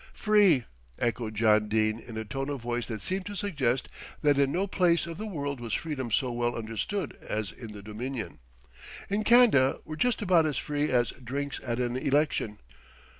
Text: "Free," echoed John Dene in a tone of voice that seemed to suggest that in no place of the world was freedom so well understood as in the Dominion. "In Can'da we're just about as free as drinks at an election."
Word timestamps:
"Free," 0.15 0.65
echoed 0.97 1.35
John 1.35 1.69
Dene 1.69 1.99
in 1.99 2.17
a 2.17 2.25
tone 2.25 2.49
of 2.49 2.61
voice 2.61 2.87
that 2.87 3.01
seemed 3.01 3.27
to 3.27 3.35
suggest 3.35 3.87
that 4.23 4.39
in 4.39 4.51
no 4.51 4.65
place 4.65 5.05
of 5.05 5.19
the 5.19 5.27
world 5.27 5.59
was 5.59 5.75
freedom 5.75 6.09
so 6.09 6.31
well 6.31 6.55
understood 6.55 7.15
as 7.21 7.51
in 7.51 7.71
the 7.73 7.83
Dominion. 7.83 8.39
"In 9.11 9.23
Can'da 9.23 9.77
we're 9.85 9.95
just 9.97 10.23
about 10.23 10.47
as 10.47 10.57
free 10.57 10.89
as 10.89 11.11
drinks 11.23 11.61
at 11.63 11.77
an 11.79 11.95
election." 11.97 12.57